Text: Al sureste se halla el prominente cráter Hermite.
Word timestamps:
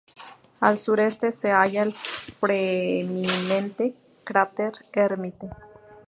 Al 0.61 0.79
sureste 0.79 1.31
se 1.31 1.51
halla 1.51 1.83
el 1.83 1.93
prominente 2.39 3.93
cráter 4.23 4.73
Hermite. 4.91 5.47